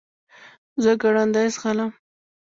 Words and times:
زه 0.83 0.91
ګړندی 1.01 1.47
ځغلم. 1.55 1.91